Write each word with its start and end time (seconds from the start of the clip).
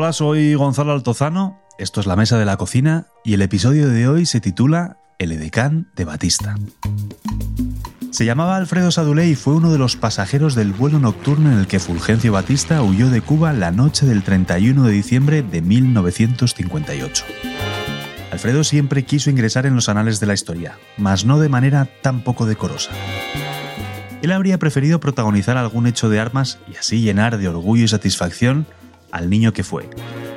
Hola, 0.00 0.12
soy 0.12 0.54
Gonzalo 0.54 0.92
Altozano, 0.92 1.60
esto 1.76 2.00
es 2.00 2.06
La 2.06 2.14
Mesa 2.14 2.38
de 2.38 2.44
la 2.44 2.56
Cocina 2.56 3.08
y 3.24 3.34
el 3.34 3.42
episodio 3.42 3.88
de 3.88 4.06
hoy 4.06 4.26
se 4.26 4.40
titula 4.40 4.98
El 5.18 5.32
edecán 5.32 5.90
de 5.96 6.04
Batista. 6.04 6.54
Se 8.12 8.24
llamaba 8.24 8.54
Alfredo 8.54 8.92
Sadulé 8.92 9.26
y 9.26 9.34
fue 9.34 9.54
uno 9.54 9.72
de 9.72 9.78
los 9.78 9.96
pasajeros 9.96 10.54
del 10.54 10.72
vuelo 10.72 11.00
nocturno 11.00 11.50
en 11.50 11.58
el 11.58 11.66
que 11.66 11.80
Fulgencio 11.80 12.30
Batista 12.30 12.80
huyó 12.80 13.10
de 13.10 13.22
Cuba 13.22 13.52
la 13.52 13.72
noche 13.72 14.06
del 14.06 14.22
31 14.22 14.84
de 14.84 14.92
diciembre 14.92 15.42
de 15.42 15.62
1958. 15.62 17.24
Alfredo 18.30 18.62
siempre 18.62 19.04
quiso 19.04 19.30
ingresar 19.30 19.66
en 19.66 19.74
los 19.74 19.88
anales 19.88 20.20
de 20.20 20.26
la 20.26 20.34
historia, 20.34 20.78
mas 20.96 21.24
no 21.24 21.40
de 21.40 21.48
manera 21.48 21.88
tan 22.02 22.22
poco 22.22 22.46
decorosa. 22.46 22.92
Él 24.22 24.30
habría 24.30 24.58
preferido 24.58 25.00
protagonizar 25.00 25.56
algún 25.56 25.88
hecho 25.88 26.08
de 26.08 26.20
armas 26.20 26.60
y 26.72 26.76
así 26.76 27.00
llenar 27.00 27.36
de 27.36 27.48
orgullo 27.48 27.82
y 27.82 27.88
satisfacción 27.88 28.64
al 29.12 29.30
niño 29.30 29.52
que 29.52 29.64
fue, 29.64 29.88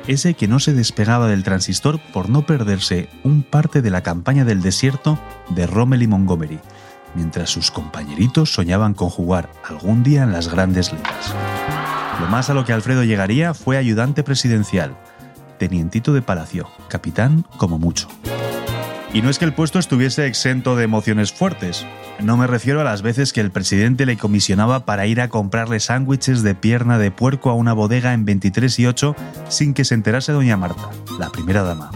ese 0.06 0.34
que 0.34 0.48
no 0.48 0.58
se 0.58 0.72
despegaba 0.72 1.28
del 1.28 1.44
transistor 1.44 2.00
por 2.12 2.28
no 2.28 2.46
perderse 2.46 3.08
un 3.24 3.42
parte 3.42 3.82
de 3.82 3.90
la 3.90 4.02
campaña 4.02 4.44
del 4.44 4.62
desierto 4.62 5.18
de 5.50 5.66
Rommel 5.66 6.02
y 6.02 6.06
Montgomery, 6.06 6.58
mientras 7.14 7.50
sus 7.50 7.70
compañeritos 7.70 8.52
soñaban 8.52 8.94
con 8.94 9.10
jugar 9.10 9.50
algún 9.68 10.02
día 10.02 10.22
en 10.22 10.32
las 10.32 10.48
grandes 10.48 10.92
ligas. 10.92 11.34
Lo 12.20 12.26
más 12.28 12.50
a 12.50 12.54
lo 12.54 12.64
que 12.64 12.72
Alfredo 12.72 13.04
llegaría 13.04 13.54
fue 13.54 13.76
ayudante 13.76 14.22
presidencial, 14.22 14.96
tenientito 15.58 16.12
de 16.12 16.22
palacio, 16.22 16.68
capitán 16.88 17.44
como 17.56 17.78
mucho. 17.78 18.08
Y 19.14 19.20
no 19.20 19.28
es 19.28 19.38
que 19.38 19.44
el 19.44 19.52
puesto 19.52 19.78
estuviese 19.78 20.26
exento 20.26 20.74
de 20.74 20.84
emociones 20.84 21.32
fuertes. 21.32 21.84
No 22.22 22.38
me 22.38 22.46
refiero 22.46 22.80
a 22.80 22.84
las 22.84 23.02
veces 23.02 23.34
que 23.34 23.42
el 23.42 23.50
presidente 23.50 24.06
le 24.06 24.16
comisionaba 24.16 24.86
para 24.86 25.06
ir 25.06 25.20
a 25.20 25.28
comprarle 25.28 25.80
sándwiches 25.80 26.42
de 26.42 26.54
pierna 26.54 26.96
de 26.96 27.10
puerco 27.10 27.50
a 27.50 27.54
una 27.54 27.74
bodega 27.74 28.14
en 28.14 28.24
23 28.24 28.78
y 28.78 28.86
8 28.86 29.14
sin 29.48 29.74
que 29.74 29.84
se 29.84 29.94
enterase 29.94 30.32
doña 30.32 30.56
Marta, 30.56 30.88
la 31.18 31.28
primera 31.28 31.62
dama. 31.62 31.90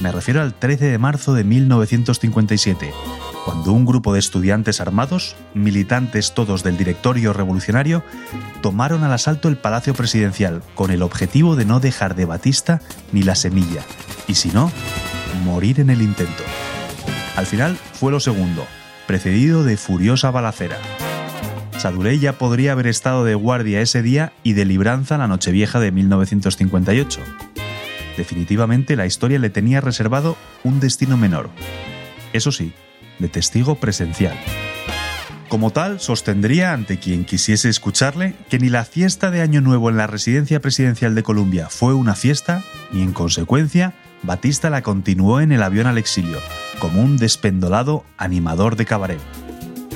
Me 0.00 0.12
refiero 0.12 0.42
al 0.42 0.52
13 0.52 0.84
de 0.84 0.98
marzo 0.98 1.32
de 1.32 1.44
1957, 1.44 2.92
cuando 3.46 3.72
un 3.72 3.86
grupo 3.86 4.12
de 4.12 4.18
estudiantes 4.18 4.82
armados, 4.82 5.36
militantes 5.54 6.34
todos 6.34 6.62
del 6.62 6.76
directorio 6.76 7.32
revolucionario, 7.32 8.02
tomaron 8.60 9.02
al 9.02 9.14
asalto 9.14 9.48
el 9.48 9.56
Palacio 9.56 9.94
Presidencial 9.94 10.62
con 10.74 10.90
el 10.90 11.00
objetivo 11.00 11.56
de 11.56 11.64
no 11.64 11.80
dejar 11.80 12.16
de 12.16 12.26
Batista 12.26 12.82
ni 13.12 13.22
la 13.22 13.34
semilla, 13.34 13.82
y 14.26 14.34
si 14.34 14.50
no, 14.50 14.70
morir 15.44 15.80
en 15.80 15.90
el 15.90 16.02
intento. 16.02 16.42
Al 17.36 17.46
final 17.46 17.76
fue 17.76 18.12
lo 18.12 18.20
segundo, 18.20 18.66
precedido 19.06 19.64
de 19.64 19.76
furiosa 19.76 20.30
balacera. 20.30 20.78
Saduley 21.78 22.18
ya 22.18 22.38
podría 22.38 22.72
haber 22.72 22.86
estado 22.86 23.24
de 23.24 23.34
guardia 23.34 23.80
ese 23.80 24.02
día 24.02 24.32
y 24.42 24.54
de 24.54 24.64
libranza 24.64 25.18
la 25.18 25.26
Nochevieja 25.26 25.80
de 25.80 25.92
1958. 25.92 27.20
Definitivamente 28.16 28.96
la 28.96 29.06
historia 29.06 29.38
le 29.38 29.50
tenía 29.50 29.80
reservado 29.80 30.36
un 30.62 30.80
destino 30.80 31.16
menor. 31.16 31.50
Eso 32.32 32.52
sí, 32.52 32.72
de 33.18 33.28
testigo 33.28 33.74
presencial. 33.74 34.38
Como 35.48 35.70
tal, 35.70 36.00
sostendría 36.00 36.72
ante 36.72 36.98
quien 36.98 37.24
quisiese 37.24 37.68
escucharle 37.68 38.34
que 38.48 38.58
ni 38.58 38.70
la 38.70 38.84
fiesta 38.84 39.30
de 39.30 39.40
Año 39.40 39.60
Nuevo 39.60 39.90
en 39.90 39.96
la 39.96 40.06
residencia 40.06 40.60
presidencial 40.60 41.14
de 41.14 41.22
Colombia 41.22 41.68
fue 41.68 41.94
una 41.94 42.14
fiesta, 42.14 42.64
ni 42.92 43.02
en 43.02 43.12
consecuencia 43.12 43.94
Batista 44.26 44.70
la 44.70 44.80
continuó 44.80 45.40
en 45.40 45.52
el 45.52 45.62
avión 45.62 45.86
al 45.86 45.98
exilio, 45.98 46.38
como 46.78 47.02
un 47.02 47.18
despendolado 47.18 48.04
animador 48.16 48.74
de 48.76 48.86
cabaret. 48.86 49.20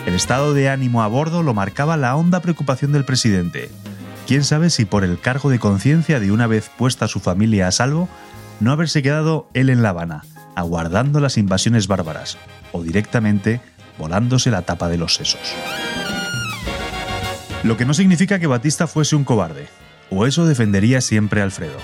El 0.04 0.14
estado 0.14 0.52
de 0.52 0.68
ánimo 0.68 1.02
a 1.02 1.06
bordo 1.06 1.42
lo 1.42 1.54
marcaba 1.54 1.96
la 1.96 2.14
honda 2.14 2.40
preocupación 2.40 2.92
del 2.92 3.06
presidente. 3.06 3.70
Quién 4.26 4.44
sabe 4.44 4.68
si 4.68 4.84
por 4.84 5.02
el 5.02 5.18
cargo 5.18 5.48
de 5.48 5.58
conciencia 5.58 6.20
de 6.20 6.30
una 6.30 6.46
vez 6.46 6.70
puesta 6.76 7.08
su 7.08 7.20
familia 7.20 7.68
a 7.68 7.72
salvo, 7.72 8.06
no 8.60 8.70
haberse 8.70 9.02
quedado 9.02 9.48
él 9.54 9.70
en 9.70 9.82
La 9.82 9.90
Habana, 9.90 10.24
aguardando 10.54 11.20
las 11.20 11.38
invasiones 11.38 11.86
bárbaras, 11.86 12.36
o 12.72 12.82
directamente 12.82 13.62
volándose 13.98 14.50
la 14.50 14.60
tapa 14.60 14.90
de 14.90 14.98
los 14.98 15.14
sesos. 15.14 15.40
Lo 17.62 17.78
que 17.78 17.86
no 17.86 17.94
significa 17.94 18.38
que 18.38 18.46
Batista 18.46 18.86
fuese 18.86 19.16
un 19.16 19.24
cobarde, 19.24 19.68
o 20.10 20.26
eso 20.26 20.44
defendería 20.46 21.00
siempre 21.00 21.40
Alfredo. 21.40 21.78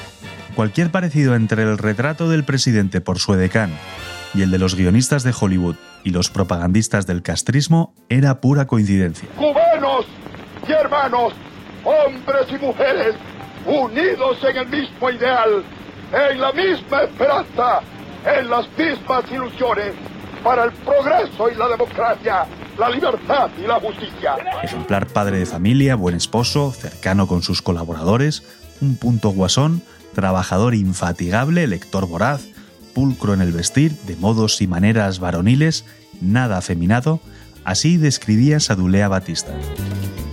Cualquier 0.54 0.90
parecido 0.90 1.34
entre 1.34 1.64
el 1.64 1.78
retrato 1.78 2.28
del 2.28 2.44
presidente 2.44 3.00
por 3.00 3.18
su 3.18 3.34
edecán 3.34 3.72
y 4.34 4.42
el 4.42 4.50
de 4.52 4.58
los 4.58 4.76
guionistas 4.76 5.24
de 5.24 5.34
Hollywood 5.38 5.76
y 6.04 6.10
los 6.10 6.30
propagandistas 6.30 7.06
del 7.06 7.22
castrismo 7.22 7.94
era 8.08 8.40
pura 8.40 8.66
coincidencia. 8.66 9.28
Cubanos 9.36 10.06
y 10.68 10.72
hermanos, 10.72 11.32
hombres 11.82 12.46
y 12.50 12.64
mujeres, 12.64 13.14
unidos 13.66 14.38
en 14.48 14.56
el 14.56 14.68
mismo 14.68 15.10
ideal, 15.10 15.64
en 16.12 16.40
la 16.40 16.52
misma 16.52 17.02
esperanza, 17.02 17.80
en 18.24 18.48
las 18.48 18.66
mismas 18.78 19.24
ilusiones, 19.32 19.92
para 20.44 20.64
el 20.64 20.72
progreso 20.72 21.50
y 21.50 21.54
la 21.56 21.68
democracia, 21.68 22.46
la 22.78 22.90
libertad 22.90 23.50
y 23.58 23.66
la 23.66 23.80
justicia. 23.80 24.36
Ejemplar 24.62 25.06
padre 25.08 25.38
de 25.38 25.46
familia, 25.46 25.96
buen 25.96 26.14
esposo, 26.14 26.70
cercano 26.70 27.26
con 27.26 27.42
sus 27.42 27.62
colaboradores, 27.62 28.44
un 28.80 28.96
punto 28.96 29.30
guasón, 29.30 29.82
trabajador 30.14 30.74
infatigable, 30.74 31.66
lector 31.66 32.06
voraz, 32.08 32.46
pulcro 32.94 33.34
en 33.34 33.42
el 33.42 33.52
vestir, 33.52 33.92
de 34.06 34.16
modos 34.16 34.62
y 34.62 34.66
maneras 34.66 35.18
varoniles, 35.18 35.84
nada 36.20 36.56
afeminado, 36.56 37.20
así 37.64 37.98
describía 37.98 38.60
Sadulea 38.60 39.08
Batista. 39.08 39.52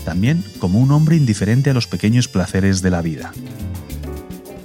También 0.06 0.44
como 0.60 0.80
un 0.80 0.92
hombre 0.92 1.18
indiferente 1.18 1.72
a 1.72 1.74
los 1.74 1.88
pequeños 1.88 2.28
placeres 2.28 2.82
de 2.82 2.92
la 2.92 3.02
vida. 3.02 3.34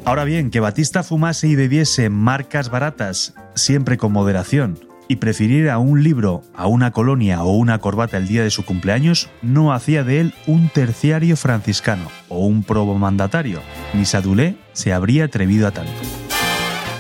Ahora 0.05 0.25
bien, 0.25 0.51
que 0.51 0.61
Batista 0.61 1.03
fumase 1.03 1.49
y 1.49 1.57
bebiese 1.57 2.11
marcas 2.11 2.71
baratas, 2.71 3.35
siempre 3.55 3.97
con 3.97 4.13
moderación, 4.13 4.79
y 5.09 5.17
prefiriera 5.17 5.79
un 5.79 6.03
libro 6.03 6.43
a 6.55 6.67
una 6.67 6.91
colonia 6.91 7.43
o 7.43 7.53
una 7.53 7.79
corbata 7.79 8.17
el 8.17 8.29
día 8.29 8.43
de 8.43 8.51
su 8.51 8.65
cumpleaños 8.65 9.29
no 9.43 9.73
hacía 9.73 10.05
de 10.05 10.21
él 10.21 10.35
un 10.47 10.69
terciario 10.69 11.37
franciscano 11.37 12.09
o 12.29 12.47
un 12.47 12.63
probomandatario, 12.63 13.61
ni 13.95 14.05
Sadulé 14.05 14.57
se 14.73 14.93
habría 14.93 15.25
atrevido 15.25 15.67
a 15.67 15.71
tanto. 15.71 15.93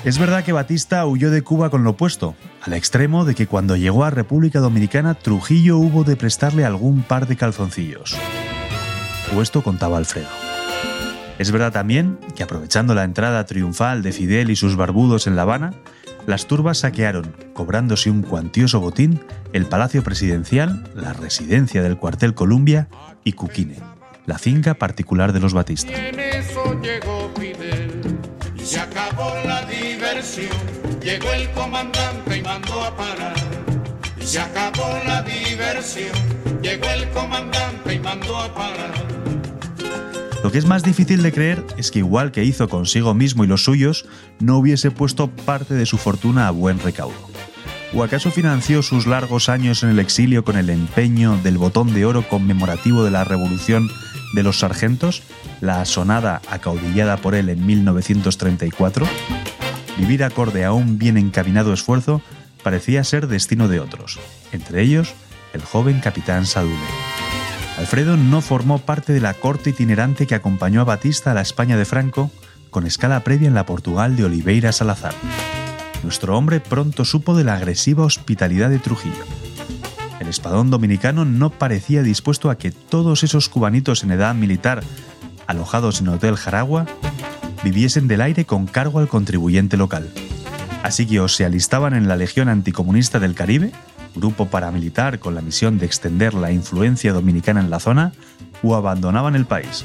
Es 0.05 0.19
verdad 0.21 0.45
que 0.45 0.53
Batista 0.53 1.05
huyó 1.05 1.33
de 1.33 1.43
Cuba 1.43 1.69
con 1.69 1.83
lo 1.83 1.91
opuesto, 1.91 2.37
al 2.63 2.75
extremo 2.75 3.25
de 3.25 3.35
que 3.35 3.49
cuando 3.49 3.75
llegó 3.77 4.05
a 4.05 4.11
República 4.11 4.61
Dominicana 4.61 5.15
Trujillo 5.15 5.79
hubo 5.79 6.05
de 6.05 6.15
prestarle 6.15 6.65
algún 6.65 7.03
par 7.03 7.27
de 7.27 7.37
calzoncillos. 7.37 8.17
O 9.37 9.43
esto 9.43 9.65
contaba 9.65 9.99
Alfredo. 9.99 10.29
Es 11.39 11.51
verdad 11.51 11.73
también 11.73 12.19
que 12.37 12.45
aprovechando 12.45 12.95
la 12.95 13.05
entrada 13.05 13.45
triunfal 13.47 14.03
de 14.03 14.13
Fidel 14.13 14.51
y 14.51 14.57
sus 14.57 14.77
barbudos 14.77 15.27
en 15.27 15.35
La 15.35 15.43
Habana, 15.43 15.73
las 16.27 16.47
turbas 16.47 16.79
saquearon, 16.79 17.35
cobrándose 17.55 18.11
un 18.11 18.23
cuantioso 18.23 18.81
botín, 18.81 19.21
el 19.53 19.67
Palacio 19.67 20.03
Presidencial, 20.03 20.91
la 20.95 21.13
residencia 21.13 21.83
del 21.83 21.97
cuartel 21.97 22.35
Columbia 22.35 22.89
y 23.25 23.33
Cuquine, 23.33 23.77
la 24.27 24.39
finca 24.39 24.75
particular 24.75 25.33
de 25.33 25.41
los 25.41 25.55
Batista. 25.55 25.93
Se 28.67 28.81
acabó 28.81 29.33
la 29.45 29.65
diversión. 29.65 30.49
Llegó 31.01 31.33
el 31.33 31.49
comandante 31.53 32.37
y 32.37 32.43
mandó 32.43 32.83
a 32.83 32.97
parar. 32.97 33.37
Se 34.19 34.41
acabó 34.41 34.99
la 35.07 35.23
diversión. 35.23 36.13
Llegó 36.61 36.89
el 36.91 37.09
comandante 37.11 37.95
y 37.95 38.01
mandó 38.01 38.37
a 38.37 38.53
parar. 38.53 39.16
Que 40.57 40.61
es 40.61 40.65
más 40.65 40.83
difícil 40.83 41.23
de 41.23 41.33
creer 41.33 41.63
es 41.77 41.91
que 41.91 41.99
igual 41.99 42.33
que 42.33 42.43
hizo 42.43 42.67
consigo 42.71 43.13
mismo 43.13 43.45
y 43.45 43.47
los 43.47 43.65
suyos, 43.65 44.07
no 44.41 44.57
hubiese 44.57 44.91
puesto 44.91 45.29
parte 45.29 45.75
de 45.75 45.85
su 45.85 45.99
fortuna 45.99 46.49
a 46.49 46.51
buen 46.51 46.79
recaudo. 46.79 47.13
¿O 47.93 48.03
acaso 48.03 48.31
financió 48.31 48.81
sus 48.83 49.07
largos 49.07 49.51
años 49.51 49.83
en 49.83 49.91
el 49.91 49.99
exilio 49.99 50.47
con 50.47 50.57
el 50.57 50.71
empeño 50.71 51.39
del 51.43 51.59
botón 51.59 51.93
de 51.93 52.07
oro 52.07 52.27
conmemorativo 52.27 53.05
de 53.05 53.11
la 53.11 53.23
Revolución 53.23 53.91
de 54.33 54.43
los 54.43 54.61
Sargentos, 54.61 55.23
la 55.61 55.85
sonada 55.85 56.41
acaudillada 56.49 57.19
por 57.19 57.35
él 57.35 57.51
en 57.51 57.67
1934? 57.67 59.07
Vivir 59.99 60.25
acorde 60.25 60.65
a 60.65 60.73
un 60.73 60.97
bien 60.97 61.19
encaminado 61.19 61.75
esfuerzo 61.75 62.23
parecía 62.63 63.05
ser 63.05 63.27
destino 63.27 63.69
de 63.69 63.81
otros, 63.81 64.19
entre 64.53 64.81
ellos 64.81 65.13
el 65.53 65.61
joven 65.61 66.01
capitán 66.01 66.47
Sadule. 66.47 67.06
Alfredo 67.77 68.17
no 68.17 68.41
formó 68.41 68.79
parte 68.79 69.13
de 69.13 69.21
la 69.21 69.35
corte 69.35 69.71
itinerante 69.71 70.27
que 70.27 70.35
acompañó 70.35 70.81
a 70.81 70.85
Batista 70.85 71.31
a 71.31 71.35
la 71.35 71.43
España 71.43 71.77
de 71.77 71.85
Franco, 71.85 72.31
con 72.71 72.87
escala 72.87 73.23
previa 73.23 73.49
en 73.49 73.55
la 73.55 73.67
Portugal 73.67 74.17
de 74.17 74.25
Oliveira 74.25 74.73
Salazar. 74.73 75.13
Nuestro 76.03 76.37
hombre 76.39 76.61
pronto 76.61 77.05
supo 77.05 77.37
de 77.37 77.45
la 77.45 77.55
agresiva 77.55 78.05
hospitalidad 78.05 78.71
de 78.71 78.79
Trujillo. 78.79 79.25
El 80.21 80.29
espadón 80.29 80.71
dominicano 80.71 81.25
no 81.25 81.51
parecía 81.51 82.03
dispuesto 82.03 82.49
a 82.49 82.57
que 82.57 82.71
todos 82.71 83.23
esos 83.23 83.49
cubanitos 83.51 84.03
en 84.03 84.11
edad 84.11 84.35
militar, 84.35 84.83
alojados 85.47 86.01
en 86.01 86.09
el 86.09 86.15
Hotel 86.15 86.37
Jaragua, 86.37 86.87
viviesen 87.63 88.09
del 88.09 88.23
aire 88.23 88.47
con 88.47 88.67
cargo 88.67 89.01
al 89.01 89.09
contribuyente 89.09 89.77
local. 89.77 90.11
Así 90.83 91.07
que 91.07 91.21
o 91.21 91.29
se 91.29 91.45
alistaban 91.45 91.95
en 91.95 92.09
la 92.09 92.17
Legión 92.17 92.49
Anticomunista 92.49 93.19
del 93.19 93.35
Caribe, 93.35 93.73
grupo 94.17 94.47
paramilitar 94.47 95.21
con 95.21 95.35
la 95.35 95.43
misión 95.43 95.79
de 95.79 95.87
extender 95.87 96.35
la 96.35 96.51
influencia 96.51 97.13
dominicana 97.13 97.61
en 97.61 97.71
la 97.71 97.79
zona, 97.79 98.13
o 98.63 98.75
abandonaban 98.75 99.37
el 99.37 99.47
país. 99.47 99.85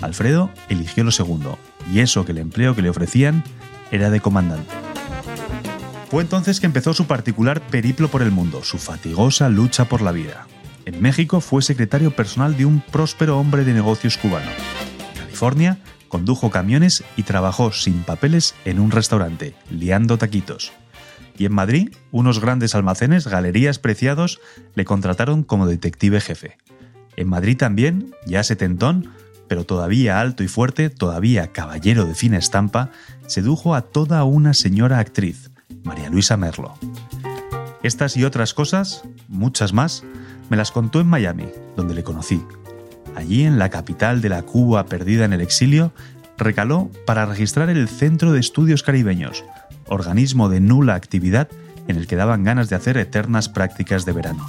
Alfredo 0.00 0.50
eligió 0.68 1.02
lo 1.02 1.10
segundo, 1.10 1.58
y 1.92 2.00
eso 2.00 2.24
que 2.24 2.32
el 2.32 2.38
empleo 2.38 2.76
que 2.76 2.82
le 2.82 2.90
ofrecían 2.90 3.42
era 3.90 4.10
de 4.10 4.20
comandante. 4.20 4.70
Fue 6.10 6.22
entonces 6.22 6.60
que 6.60 6.66
empezó 6.66 6.94
su 6.94 7.06
particular 7.06 7.60
periplo 7.60 8.08
por 8.08 8.22
el 8.22 8.30
mundo, 8.30 8.62
su 8.62 8.78
fatigosa 8.78 9.48
lucha 9.48 9.86
por 9.86 10.02
la 10.02 10.12
vida. 10.12 10.46
En 10.84 11.02
México 11.02 11.40
fue 11.40 11.62
secretario 11.62 12.12
personal 12.14 12.56
de 12.56 12.64
un 12.64 12.80
próspero 12.80 13.40
hombre 13.40 13.64
de 13.64 13.74
negocios 13.74 14.16
cubano. 14.16 14.48
En 15.14 15.20
California 15.22 15.78
condujo 16.06 16.50
camiones 16.50 17.02
y 17.16 17.24
trabajó 17.24 17.72
sin 17.72 18.04
papeles 18.04 18.54
en 18.64 18.78
un 18.78 18.92
restaurante, 18.92 19.54
liando 19.68 20.16
taquitos. 20.16 20.72
Y 21.38 21.46
en 21.46 21.54
Madrid, 21.54 21.94
unos 22.10 22.40
grandes 22.40 22.74
almacenes, 22.74 23.26
galerías 23.26 23.78
preciados, 23.78 24.40
le 24.74 24.84
contrataron 24.84 25.42
como 25.42 25.66
detective 25.66 26.20
jefe. 26.20 26.56
En 27.16 27.28
Madrid 27.28 27.56
también, 27.56 28.14
ya 28.26 28.42
setentón, 28.42 29.10
pero 29.48 29.64
todavía 29.64 30.20
alto 30.20 30.42
y 30.42 30.48
fuerte, 30.48 30.90
todavía 30.90 31.52
caballero 31.52 32.04
de 32.04 32.14
fina 32.14 32.38
estampa, 32.38 32.90
sedujo 33.26 33.74
a 33.74 33.82
toda 33.82 34.24
una 34.24 34.54
señora 34.54 34.98
actriz, 34.98 35.50
María 35.84 36.10
Luisa 36.10 36.36
Merlo. 36.36 36.74
Estas 37.82 38.16
y 38.16 38.24
otras 38.24 38.54
cosas, 38.54 39.04
muchas 39.28 39.72
más, 39.72 40.02
me 40.50 40.56
las 40.56 40.72
contó 40.72 41.00
en 41.00 41.06
Miami, 41.06 41.46
donde 41.76 41.94
le 41.94 42.02
conocí. 42.02 42.42
Allí, 43.14 43.44
en 43.44 43.58
la 43.58 43.70
capital 43.70 44.20
de 44.20 44.28
la 44.28 44.42
Cuba 44.42 44.86
perdida 44.86 45.24
en 45.24 45.32
el 45.32 45.40
exilio, 45.40 45.92
recaló 46.36 46.90
para 47.06 47.26
registrar 47.26 47.70
el 47.70 47.88
Centro 47.88 48.32
de 48.32 48.40
Estudios 48.40 48.82
Caribeños, 48.82 49.44
organismo 49.88 50.48
de 50.48 50.60
nula 50.60 50.94
actividad 50.94 51.48
en 51.88 51.96
el 51.96 52.06
que 52.06 52.16
daban 52.16 52.44
ganas 52.44 52.68
de 52.68 52.76
hacer 52.76 52.96
eternas 52.96 53.48
prácticas 53.48 54.04
de 54.04 54.12
verano. 54.12 54.44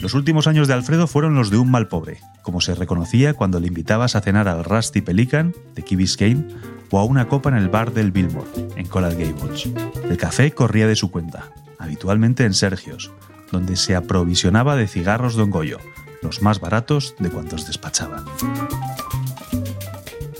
Los 0.00 0.14
últimos 0.14 0.46
años 0.46 0.68
de 0.68 0.74
Alfredo 0.74 1.06
fueron 1.06 1.34
los 1.34 1.50
de 1.50 1.56
un 1.56 1.70
mal 1.70 1.88
pobre, 1.88 2.20
como 2.42 2.60
se 2.60 2.74
reconocía 2.74 3.34
cuando 3.34 3.58
le 3.60 3.68
invitabas 3.68 4.14
a 4.14 4.20
cenar 4.20 4.46
al 4.46 4.64
Rusty 4.64 5.00
Pelican 5.00 5.54
de 5.74 5.82
Key 5.82 5.96
Biscayne 5.96 6.46
o 6.90 6.98
a 6.98 7.04
una 7.04 7.28
copa 7.28 7.48
en 7.48 7.56
el 7.56 7.68
bar 7.68 7.92
del 7.92 8.12
Billboard, 8.12 8.76
en 8.76 8.86
Coral 8.86 9.16
Gables. 9.16 9.68
El 10.08 10.16
café 10.16 10.52
corría 10.52 10.86
de 10.86 10.96
su 10.96 11.10
cuenta, 11.10 11.50
habitualmente 11.78 12.44
en 12.44 12.54
Sergios, 12.54 13.10
donde 13.50 13.76
se 13.76 13.96
aprovisionaba 13.96 14.76
de 14.76 14.86
cigarros 14.86 15.34
Don 15.34 15.50
Goyo, 15.50 15.78
los 16.22 16.42
más 16.42 16.60
baratos 16.60 17.14
de 17.18 17.30
cuantos 17.30 17.66
despachaban. 17.66 18.24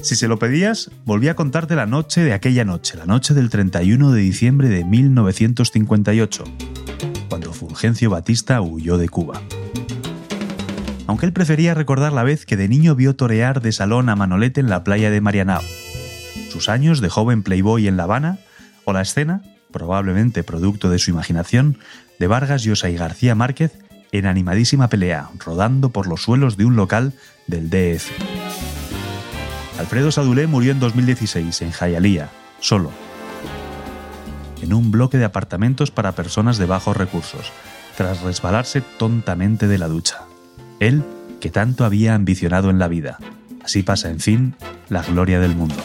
Si 0.07 0.15
se 0.15 0.29
lo 0.29 0.39
pedías, 0.39 0.89
volví 1.05 1.27
a 1.27 1.35
contarte 1.35 1.75
la 1.75 1.85
noche 1.85 2.23
de 2.23 2.33
aquella 2.33 2.65
noche, 2.65 2.97
la 2.97 3.07
noche 3.07 3.35
del 3.35 3.51
31 3.51 4.13
de 4.13 4.21
diciembre 4.21 4.69
de 4.69 4.85
1958, 4.85 6.45
cuando 7.29 7.53
Fulgencio 7.53 8.09
Batista 8.09 8.61
huyó 8.61 8.99
de 8.99 9.09
Cuba. 9.09 9.43
Aunque 11.09 11.27
él 11.27 11.33
prefería 11.33 11.75
recordar 11.75 12.13
la 12.13 12.23
vez 12.23 12.47
que 12.47 12.57
de 12.57 12.69
niño 12.69 12.95
vio 12.95 13.17
torear 13.17 13.61
de 13.61 13.73
salón 13.73 14.09
a 14.09 14.15
Manolete 14.15 14.61
en 14.61 14.71
la 14.71 14.85
playa 14.85 15.11
de 15.11 15.21
Marianao, 15.21 15.63
sus 16.53 16.69
años 16.69 17.01
de 17.01 17.09
joven 17.09 17.43
playboy 17.43 17.89
en 17.89 17.97
La 17.97 18.05
Habana, 18.05 18.39
o 18.85 18.93
la 18.93 19.03
escena, 19.03 19.43
probablemente 19.73 20.45
producto 20.45 20.89
de 20.89 21.01
su 21.01 21.11
imaginación, 21.11 21.79
de 22.21 22.29
Vargas 22.29 22.63
Llosa 22.63 22.89
y 22.91 22.95
García 22.95 23.35
Márquez 23.35 23.77
en 24.13 24.27
animadísima 24.27 24.89
pelea, 24.89 25.31
rodando 25.45 25.91
por 25.91 26.07
los 26.07 26.23
suelos 26.23 26.57
de 26.57 26.65
un 26.65 26.77
local 26.77 27.13
del 27.49 27.71
DF. 27.71 28.76
Alfredo 29.79 30.11
Sadulé 30.11 30.47
murió 30.47 30.73
en 30.73 30.81
2016 30.81 31.63
en 31.63 31.71
Jayalía, 31.71 32.31
solo, 32.61 32.91
en 34.63 34.73
un 34.73 34.91
bloque 34.91 35.19
de 35.19 35.27
apartamentos 35.27 35.91
para 35.91 36.13
personas 36.13 36.57
de 36.57 36.67
bajos 36.67 36.97
recursos, 36.97 37.53
tras 37.97 38.23
resbalarse 38.23 38.81
tontamente 38.81 39.69
de 39.69 39.79
la 39.79 39.89
ducha. 39.89 40.23
Él, 40.81 41.05
que 41.41 41.51
tanto 41.51 41.85
había 41.85 42.15
ambicionado 42.15 42.71
en 42.71 42.79
la 42.79 42.89
vida. 42.89 43.19
Así 43.63 43.83
pasa, 43.83 44.11
en 44.11 44.21
fin, 44.21 44.55
la 44.89 45.03
gloria 45.03 45.41
del 45.41 45.55
mundo. 45.55 45.83